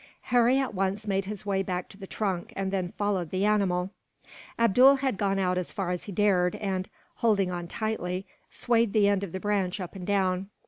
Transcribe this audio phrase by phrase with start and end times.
[0.33, 3.91] Harry at once made his way back to the trunk, and then followed the animal.
[4.57, 9.07] Abdool had gone out as far as he dared and, holding on tightly, swayed the
[9.07, 10.49] end of the branch up and down.